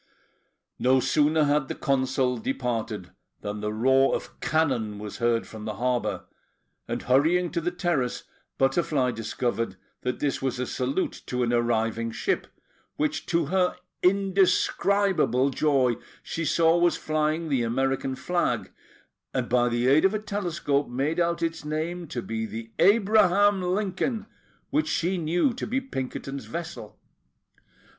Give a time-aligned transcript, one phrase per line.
[0.79, 3.11] No sooner had the Consul departed
[3.41, 6.23] than the roar of cannon was heard from the harbour;
[6.87, 8.23] and, hurrying to the terrace,
[8.57, 12.47] Butterfly discovered that this was a salute to an arriving ship,
[12.95, 18.71] which, to her indescribable joy, she saw was flying the American flag,
[19.35, 23.61] and by the aid of a telescope made out its name to be the Abraham
[23.61, 24.25] Lincoln,
[24.71, 26.97] which she knew to be Pinkerton's vessel.